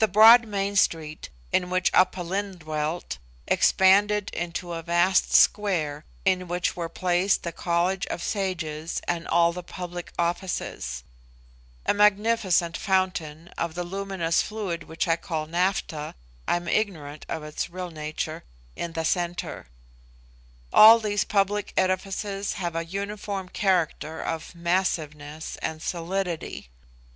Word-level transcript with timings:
The 0.00 0.08
broad 0.08 0.44
main 0.44 0.74
street, 0.74 1.30
in 1.52 1.70
which 1.70 1.92
Aph 1.94 2.18
Lin 2.18 2.58
dwelt, 2.58 3.18
expanded 3.46 4.28
into 4.30 4.72
a 4.72 4.82
vast 4.82 5.32
square, 5.34 6.04
in 6.24 6.48
which 6.48 6.74
were 6.74 6.88
placed 6.88 7.44
the 7.44 7.52
College 7.52 8.06
of 8.08 8.24
Sages 8.24 9.00
and 9.06 9.24
all 9.28 9.52
the 9.52 9.62
public 9.62 10.10
offices; 10.18 11.04
a 11.86 11.94
magnificent 11.94 12.76
fountain 12.76 13.46
of 13.56 13.76
the 13.76 13.84
luminous 13.84 14.42
fluid 14.42 14.82
which 14.88 15.06
I 15.06 15.14
call 15.14 15.46
naptha 15.46 16.16
(I 16.48 16.56
am 16.56 16.66
ignorant 16.66 17.24
of 17.28 17.44
its 17.44 17.70
real 17.70 17.92
nature) 17.92 18.42
in 18.74 18.94
the 18.94 19.04
centre. 19.04 19.68
All 20.72 20.98
these 20.98 21.22
public 21.22 21.72
edifices 21.76 22.54
have 22.54 22.74
a 22.74 22.84
uniform 22.84 23.48
character 23.48 24.20
of 24.20 24.56
massiveness 24.56 25.56
and 25.62 25.80
solidity. 25.80 26.68